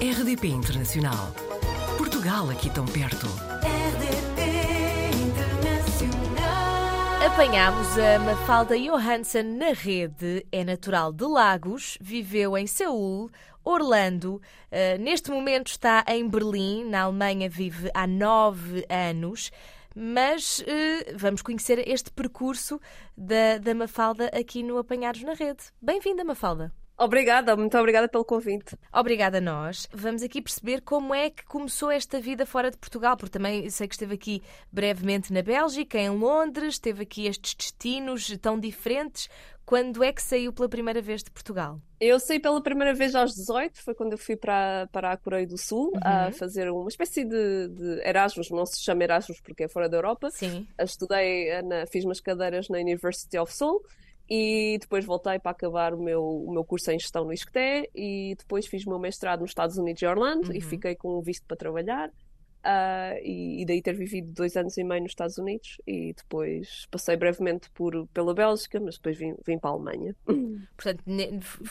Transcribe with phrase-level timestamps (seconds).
[0.00, 1.34] RDP Internacional.
[1.96, 3.26] Portugal aqui tão perto.
[3.26, 6.46] RDP Internacional.
[7.26, 10.46] Apanhámos a Mafalda Johansson na rede.
[10.52, 13.28] É natural de Lagos, viveu em Seul,
[13.64, 14.40] Orlando.
[14.70, 19.50] eh, neste momento está em Berlim, na Alemanha, vive há nove anos.
[19.96, 22.80] Mas eh, vamos conhecer este percurso
[23.16, 25.64] da, da Mafalda aqui no Apanhados na Rede.
[25.82, 26.72] Bem-vinda, Mafalda.
[26.98, 28.76] Obrigada, muito obrigada pelo convite.
[28.92, 29.86] Obrigada a nós.
[29.92, 33.86] Vamos aqui perceber como é que começou esta vida fora de Portugal, porque também sei
[33.86, 39.28] que esteve aqui brevemente na Bélgica, em Londres, teve aqui estes destinos tão diferentes.
[39.64, 41.78] Quando é que saiu pela primeira vez de Portugal?
[42.00, 45.46] Eu saí pela primeira vez aos 18, foi quando eu fui para, para a Coreia
[45.46, 49.68] do Sul a fazer uma espécie de, de Erasmus, não se chama Erasmus porque é
[49.68, 50.30] fora da Europa.
[50.30, 50.66] Sim.
[50.80, 53.82] Estudei, na, fiz umas cadeiras na University of Seoul
[54.28, 58.34] e depois voltei para acabar o meu, o meu curso em gestão no ISCTE e
[58.38, 61.46] depois fiz o meu mestrado nos Estados Unidos e Orlando e fiquei com um visto
[61.46, 62.10] para trabalhar.
[62.62, 66.86] ah, e, e daí ter vivido dois anos e meio nos Estados Unidos e depois
[66.90, 70.14] passei brevemente por, pela Bélgica, mas depois vim, vim para a Alemanha.
[70.76, 71.02] Portanto,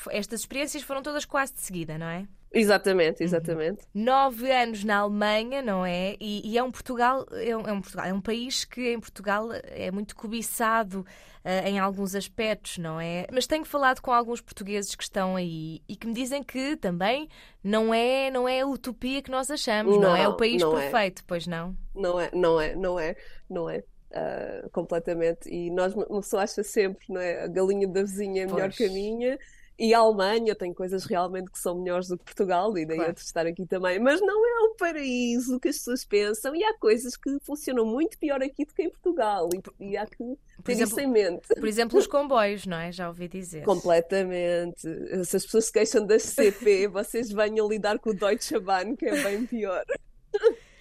[0.09, 2.27] estas experiências foram todas quase de seguida, não é?
[2.51, 3.85] Exatamente, exatamente.
[3.93, 6.15] Nove anos na Alemanha, não é?
[6.19, 8.99] E, e é um Portugal, é um, é um Portugal, é um país que em
[8.99, 11.05] Portugal é muito cobiçado
[11.43, 13.27] eh, em alguns aspectos, não é?
[13.33, 17.27] Mas tenho falado com alguns portugueses que estão aí e que me dizem que também
[17.63, 20.77] não é, não é a utopia que nós achamos, não, é o Não, país não
[20.77, 20.89] é.
[20.89, 21.77] perfeito, pois não?
[21.93, 23.15] Não é, não é, não é,
[23.49, 23.83] não é.
[24.13, 25.49] ah, completamente.
[25.49, 27.43] E nós, uma pessoa acha sempre, não é?
[27.43, 28.75] A galinha da vizinha é melhor Pois.
[28.75, 29.37] que a minha.
[29.79, 33.11] E a Alemanha tem coisas realmente que são melhores do que Portugal, e daí Claro.
[33.11, 33.99] eu de estar aqui também.
[33.99, 38.17] Mas não é o paraíso que as pessoas pensam, e há coisas que funcionam muito
[38.17, 39.47] pior aqui do que em Portugal,
[39.79, 40.17] e, e há que
[40.63, 41.47] ter exemplo- isso em mente.
[41.49, 42.91] Por exemplo, os comboios, não é?
[42.91, 43.63] Já ouvi dizer.
[43.65, 44.81] Completamente.
[45.25, 46.23] Se as pessoas se queixam das
[46.73, 49.83] CP, vocês venham lidar com o Deutsche Bahn, que é bem pior.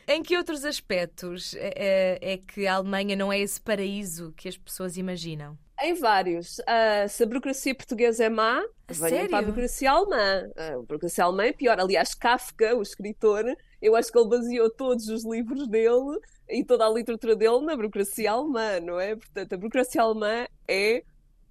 [0.09, 4.49] Em que outros aspectos é, é- é que a Alemanha não é esse paraíso que
[4.49, 5.59] as pessoas imaginam?
[5.83, 6.61] Em vários.
[6.67, 10.51] Ah, se a burocracia portuguesa é má, A venham para a burocracia alemã.
[10.57, 11.79] Ah, a burocracia alemã é pior.
[11.79, 13.45] Aliás, Kafka, o escritor,
[13.81, 17.77] eu acho que ele baseou todos os livros dele e toda a literatura dele na
[17.77, 19.17] burocracia alemã, não é?
[19.17, 21.03] Portanto, a burocracia alemã é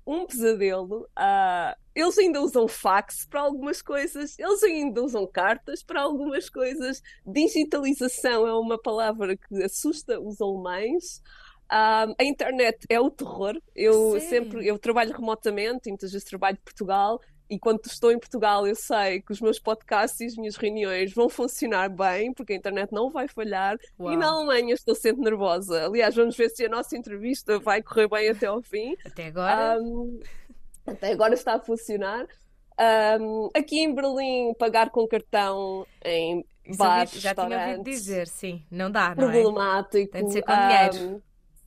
[0.05, 1.07] um pesadelo.
[1.15, 7.01] Ah, eles ainda usam fax para algumas coisas, eles ainda usam cartas para algumas coisas.
[7.25, 11.21] Digitalização é uma palavra que assusta os alemães.
[11.69, 13.59] Ah, a internet é o terror.
[13.75, 14.27] Eu Sério?
[14.29, 17.19] sempre eu trabalho remotamente muitas vezes trabalho de Portugal.
[17.47, 21.13] E quando estou em Portugal, eu sei que os meus podcasts e as minhas reuniões
[21.13, 23.77] vão funcionar bem, porque a internet não vai falhar.
[23.99, 24.11] Uau.
[24.11, 25.85] E na Alemanha estou sempre nervosa.
[25.85, 28.95] Aliás, vamos ver se a nossa entrevista vai correr bem até ao fim.
[29.05, 29.79] Até agora.
[29.79, 30.19] Um,
[30.87, 32.25] até agora está a funcionar.
[33.21, 38.63] Um, aqui em Berlim, pagar com cartão em Isso bares, já tinha ouvido dizer, sim.
[38.71, 39.31] Não dá, não é?
[39.31, 40.11] problemático.
[40.11, 41.23] Tem de ser com Um, dinheiro.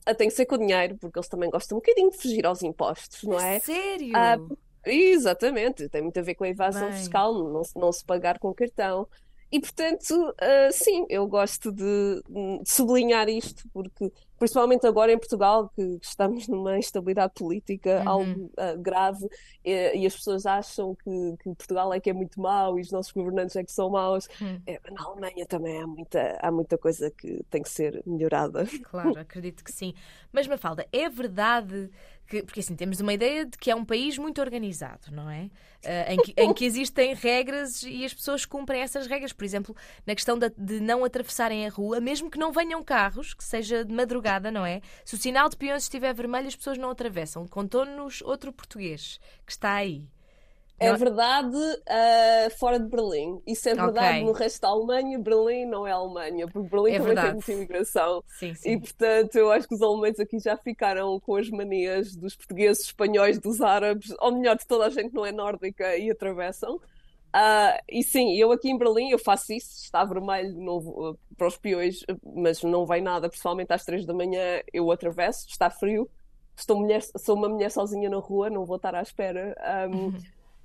[0.09, 2.61] Ah, tem que ser com dinheiro, porque eles também gostam um bocadinho de fugir aos
[2.63, 3.59] impostos, não é?
[3.59, 4.11] Sério?
[4.15, 4.37] Ah,
[4.85, 6.97] Exatamente, tem muito a ver com a evasão Bem.
[6.97, 9.07] fiscal, não, se- não se pagar com cartão.
[9.51, 15.69] E, portanto, ah, sim, eu gosto de, de sublinhar isto, porque, principalmente agora em Portugal,
[15.75, 18.09] que estamos numa instabilidade política Uhum.
[18.09, 19.27] algo ah, grave,
[19.65, 22.91] e, e as pessoas acham que, que Portugal é que é muito mau e os
[22.91, 24.27] nossos governantes é que são maus.
[24.41, 24.61] Hum.
[24.67, 28.65] É, na Alemanha também há muita, há muita coisa que tem que ser melhorada.
[28.83, 29.93] Claro, acredito que sim.
[30.31, 31.89] Mas, Mafalda, é verdade
[32.29, 32.43] que.
[32.43, 35.49] Porque assim, temos uma ideia de que é um país muito organizado, não é?
[35.85, 39.31] Ah, em, que, em que existem regras e as pessoas cumprem essas regras.
[39.33, 39.75] Por exemplo,
[40.05, 43.83] na questão da- de não atravessarem a rua, mesmo que não venham carros, que seja
[43.85, 44.81] de madrugada, não é?
[45.05, 47.47] Se o sinal de peões estiver vermelho, as pessoas não atravessam.
[47.47, 50.07] Contou-nos outro português que está aí.
[50.81, 51.57] É verdade,
[51.87, 53.41] ah, fora de Berlim.
[53.45, 54.23] Isso é verdade Ok.
[54.23, 55.19] no resto da Alemanha.
[55.19, 57.17] Berlim não é Alemanha, porque Berlim É também verdade.
[57.17, 58.23] tem muita imigração.
[58.27, 58.79] Sim, E, sim.
[58.79, 63.39] portanto, eu acho que os alemães aqui já ficaram com as manias dos portugueses, espanhóis,
[63.39, 66.79] dos árabes, ou melhor, de toda a gente que não é nórdica e atravessam.
[67.33, 71.47] Ah, e sim, eu aqui em Berlim eu faço isso, está vermelho não vou- para
[71.47, 76.09] os peões, mas não vem nada, principalmente às três da manhã eu atravesso, está frio,
[76.57, 79.55] estou mulher, sou uma mulher sozinha na rua, não vou estar à espera.
[79.59, 80.11] Ahm,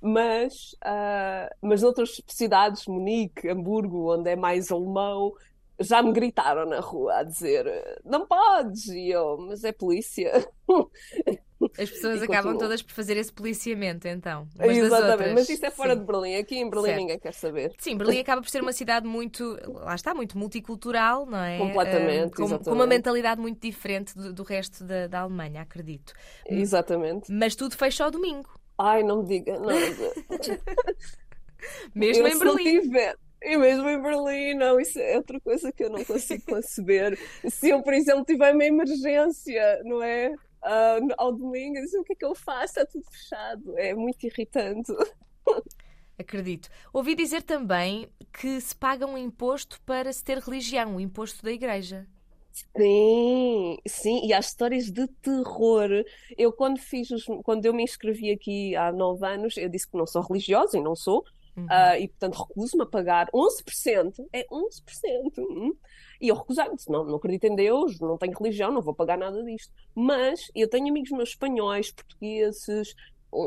[0.05, 5.33] mas, ah, mas noutras cidades, Munique, Hamburgo, onde é mais alemão,
[5.79, 7.65] já me gritaram na rua a dizer
[8.05, 10.31] não podes, e eu, mas é polícia.
[11.79, 12.57] As pessoas E acabam continuam.
[12.59, 14.47] todas por fazer esse policiamento, então.
[14.59, 15.33] Exatamente, outras.
[15.33, 15.99] mas isso é fora Sim.
[15.99, 16.35] de Berlim.
[16.35, 16.99] Aqui em Berlim Certo.
[16.99, 17.73] ninguém quer saber.
[17.79, 21.57] Sim, Berlim acaba por ser uma cidade muito, lá está, muito multicultural, não é?
[21.57, 26.13] Completamente, Ah, com, com uma mentalidade muito diferente do, do resto da, da Alemanha, acredito.
[26.45, 27.31] Exatamente.
[27.31, 29.59] Mas tudo fecha ao domingo, Ai, não me diga.
[29.59, 29.67] Não,
[31.95, 32.81] mesmo eu, em Berlim.
[32.81, 37.17] tiver, E mesmo em Berlim, não, isso é outra coisa que eu não consigo conceber.
[37.49, 40.29] Se eu, por exemplo, tiver uma emergência, não é?
[40.63, 42.79] Uh, ao domingo, eu o que é que eu faço?
[42.79, 43.77] Está tudo fechado.
[43.77, 44.91] É muito irritante.
[46.17, 46.69] Acredito.
[46.93, 51.51] Ouvi dizer também que se paga um imposto para se ter religião, o imposto da
[51.51, 52.07] igreja.
[52.77, 55.89] Sim, sim, e há histórias de terror.
[56.37, 59.97] Eu, quando fiz os, quando eu me inscrevi aqui há nove anos, eu disse que
[59.97, 61.25] não sou religiosa e não sou,
[61.57, 61.65] uhum.
[61.65, 65.39] uh, e portanto recuso-me a pagar 11%, é 11%.
[65.39, 65.73] Hum?
[66.21, 69.17] E eu recusei-me, disse, não, não acredito em Deus, não tenho religião, não vou pagar
[69.17, 69.73] nada disto.
[69.93, 72.95] Mas eu tenho amigos meus espanhóis, portugueses,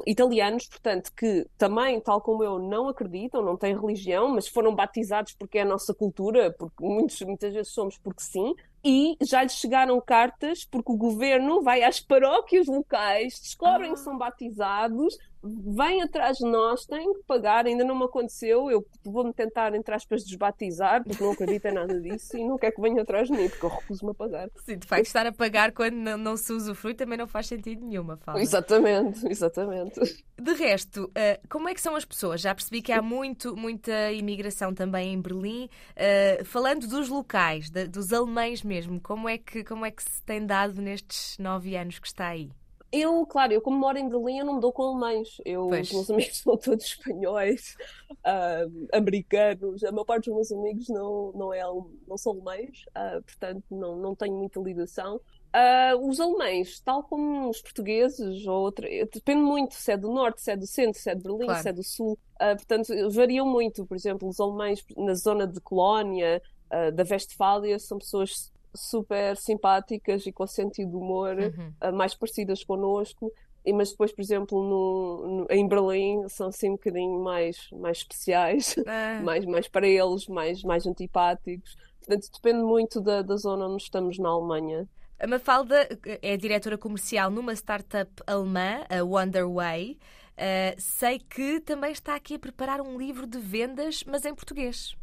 [0.06, 5.34] italianos, portanto, que também, tal como eu, não acreditam, não têm religião, mas foram batizados
[5.38, 9.54] porque é a nossa cultura, porque muitos, muitas vezes somos porque sim, e já lhes
[9.54, 13.94] chegaram cartas porque o governo vai às paróquias locais, descobrem ah.
[13.94, 18.84] que são batizados, vêm atrás de nós, têm que pagar, ainda não me aconteceu, eu
[19.04, 22.80] vou-me tentar, entre aspas, desbatizar, porque não acredito em nada disso e não quer que
[22.80, 24.48] venha atrás de mim, porque eu recuso-me a pagar.
[24.64, 27.84] Sim, de facto, estar a pagar quando não, não se usufrui também não faz sentido
[27.84, 28.40] nenhuma, fala.
[28.40, 30.00] Exatamente, exatamente.
[30.40, 32.40] De resto, eh, como é que são as pessoas?
[32.40, 35.68] Já percebi que há muito, muita imigração também em Berlim.
[35.96, 40.44] Eh, falando dos locais, dos alemães mesmo, como é que, como é que se tem
[40.44, 42.50] dado nestes nove anos que está aí?
[42.90, 45.36] Eu, claro, eu como moro em Berlim, eu não me dou com alemães.
[45.44, 47.76] Eu, os meus amigos são todos espanhóis,
[48.10, 49.84] uh, americanos.
[49.84, 51.62] A maior parte dos meus amigos não, não, é,
[52.06, 55.20] não são alemães, uh, portanto não, não tenho muita ligação.
[55.48, 60.42] Uh, os alemães, tal como os portugueses, ou outra, depende muito se é do norte,
[60.42, 61.62] se é do centro, se é de Berlim, claro.
[61.62, 62.18] se é do sul.
[62.34, 63.84] Uh, portanto, variam muito.
[63.84, 66.40] Por exemplo, os alemães na zona de Colónia,
[66.72, 71.72] uh, da Westfália, são pessoas super simpáticas e com sentido de humor, uhum.
[71.88, 73.32] uh, mais parecidas connosco.
[73.74, 78.76] Mas depois, por exemplo, no, no, em Berlim são assim um bocadinho mais, mais especiais,
[78.86, 79.20] ah.
[79.22, 81.76] mais, mais para eles, mais, mais antipáticos.
[81.98, 84.88] Portanto, depende muito da, da zona onde estamos na Alemanha.
[85.20, 85.88] A Mafalda
[86.22, 89.98] é diretora comercial numa startup alemã, a Wonderway.
[90.38, 94.96] Uh, sei que também está aqui a preparar um livro de vendas, mas em português.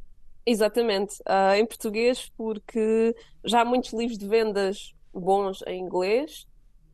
[0.45, 6.47] Exatamente, uh, em português, porque já há muitos livros de vendas bons em inglês.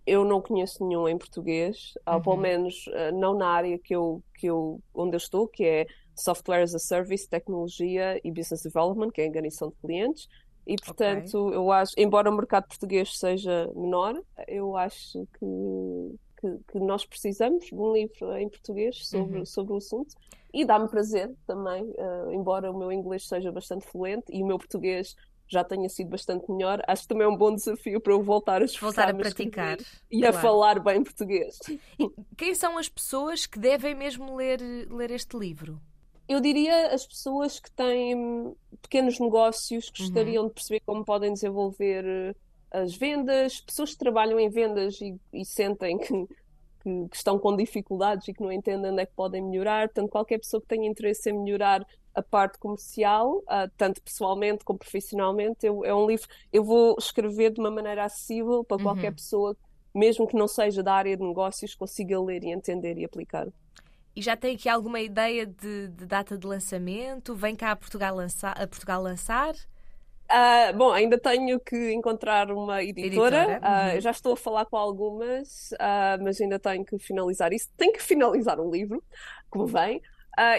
[0.06, 2.16] Eu não conheço nenhum em português, uhum.
[2.16, 5.66] ou pelo menos uh, não na área que eu, que eu, onde eu estou, que
[5.66, 10.28] é Software as a Service, Tecnologia e Business Development, que é a enganação de clientes.
[10.66, 11.58] E portanto, okay.
[11.58, 17.66] eu acho, embora o mercado português seja menor, eu acho que, que, que nós precisamos
[17.66, 19.46] de um livro em português sobre, uhum.
[19.46, 20.16] sobre o assunto.
[20.54, 24.58] E dá-me prazer também, uh, embora o meu inglês seja bastante fluente e o meu
[24.58, 25.16] português
[25.48, 28.64] já tenha sido bastante melhor, acho que também é um bom desafio para eu voltar
[28.64, 29.78] a Voltar a praticar.
[30.10, 30.38] E claro.
[30.38, 31.60] a falar bem português.
[32.00, 35.78] E quem são as pessoas que devem mesmo ler, ler este livro?
[36.28, 40.08] Eu diria as pessoas que têm pequenos negócios, que uhum.
[40.08, 40.48] gostariam uhum.
[40.48, 42.36] de perceber como podem desenvolver eh,
[42.72, 46.28] as vendas, pessoas que trabalham em vendas e, e sentem que
[46.82, 49.88] que, que, estão com dificuldades e que não entendem onde é que podem melhorar.
[49.88, 54.80] Portanto, qualquer pessoa que tenha interesse em melhorar a parte comercial, uh, tanto pessoalmente como
[54.80, 56.28] profissionalmente, eu, é um livro.
[56.52, 59.16] Eu vou escrever de uma maneira acessível para qualquer uhum.
[59.16, 59.58] pessoa,
[59.94, 63.48] mesmo que não seja da área de negócios, consiga ler e entender e aplicar.
[64.14, 67.34] E já tem aqui alguma ideia de, de data de lançamento?
[67.34, 69.54] Vem cá a Portugal, lança, a Portugal lançar?
[70.32, 73.44] Uh, bom, ainda tenho que encontrar uma editora.
[73.44, 73.60] editora.
[73.60, 74.02] Uh, uhum.
[74.02, 77.68] já estou a falar com algumas, uh, mas ainda tenho que finalizar isso.
[77.76, 79.04] Tenho que finalizar um livro,
[79.50, 80.02] como vem.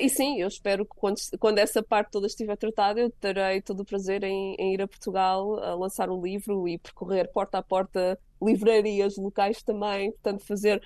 [0.03, 3.81] e sim, eu espero que quando, quando essa parte toda estiver tratada, eu terei todo
[3.81, 7.57] o prazer em, em ir a Portugal a lançar o um livro e percorrer porta
[7.57, 10.13] a porta livrarias locais também.
[10.13, 10.83] Portanto, fazer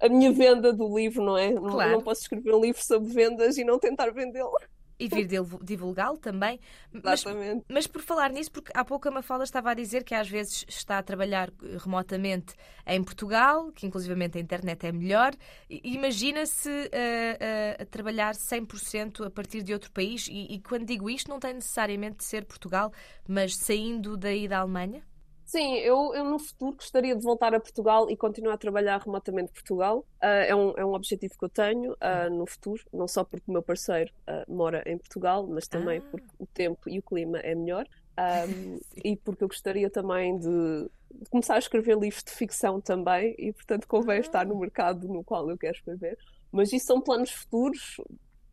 [0.00, 1.52] a minha venda do livro, não é?
[1.54, 1.76] Claro.
[1.76, 4.56] Não, não posso escrever um livro sobre vendas e não tentar vendê-lo
[4.98, 5.26] e vir
[5.62, 6.58] divulgá-lo também.
[6.92, 7.24] Mas,
[7.68, 10.64] mas, por falar nisso, porque há pouco a Mafalda estava a dizer que às vezes
[10.68, 12.54] está a trabalhar remotamente
[12.86, 15.32] em Portugal, que inclusivamente a internet é melhor.
[15.68, 21.08] Imagina-se uh, uh, a trabalhar 100% a partir de outro país e, e quando digo
[21.08, 22.92] isto não tem necessariamente de ser Portugal,
[23.26, 25.02] mas saindo daí da Alemanha?
[25.48, 29.50] Sim, eu, eu no futuro gostaria de voltar a Portugal e continuar a trabalhar remotamente
[29.50, 30.00] em Portugal.
[30.22, 33.46] Uh, é, um, é um objetivo que eu tenho uh, no futuro, não só porque
[33.48, 36.02] o meu parceiro uh, mora em Portugal, mas também ah.
[36.10, 37.86] porque o tempo e o clima é melhor.
[38.18, 43.34] Um, e porque eu gostaria também de, de, começar a escrever livros de ficção também,
[43.38, 46.18] e portanto convém estar no mercado no qual eu quero escrever.
[46.52, 47.96] Mas isso são planos futuros,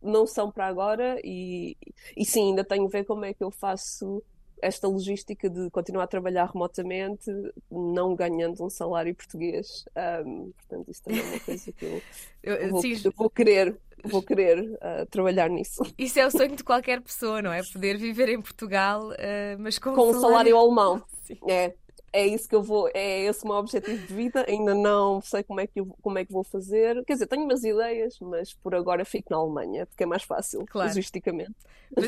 [0.01, 1.75] não são para agora, e,
[2.15, 4.23] e sim, ainda tenho a ver como é que eu faço
[4.61, 7.31] esta logística de continuar a trabalhar remotamente,
[7.69, 9.85] não ganhando um salário português.
[10.25, 12.01] Um, portanto, isso também é uma coisa que eu,
[12.43, 15.83] eu, vou, sim, eu vou, querer vou querer uh, trabalhar nisso.
[15.97, 17.61] Isso é o sonho de qualquer pessoa, não é?
[17.71, 21.03] Poder viver em Portugal, uh, mas com, com um salário, salário alemão.
[21.23, 21.37] Sim.
[21.47, 21.73] É
[22.15, 24.45] é isso que eu vou, é esse o meu objetivo de vida.
[24.47, 27.03] Ainda não sei como é que, eu, como é que vou fazer.
[27.03, 30.65] Quer dizer, tenho umas ideias, mas por agora fico na Alemanha, porque é mais fácil,
[30.65, 30.87] claro.
[30.87, 31.53] logisticamente.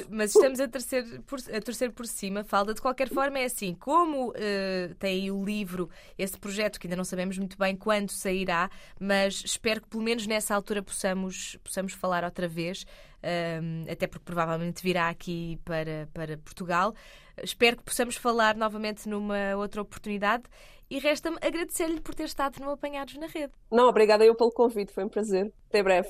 [0.10, 2.74] Mas, estamos a torcer, por, a torcer por cima, falta.
[2.74, 6.96] De qualquer forma, é assim: como uh, tem aí o livro, esse projeto que ainda
[6.96, 11.94] não sabemos muito bem quando sairá, mas espero que pelo menos nessa altura possamos, possamos
[11.94, 12.86] falar outra vez,
[13.24, 16.94] um, até porque provavelmente virá aqui para, para Portugal.
[17.42, 20.44] Espero que possamos falar novamente numa outra oportunidade
[20.90, 23.54] e resta-me agradecer-lhe por ter estado no Apanhados na Rede.
[23.72, 25.54] Não, obrigada eu pelo convite, foi um prazer.
[25.70, 26.10] Até breve.